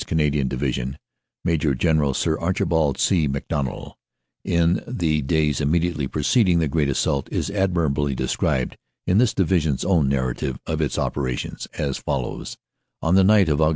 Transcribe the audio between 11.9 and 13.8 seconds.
follows: "On the night of Aug.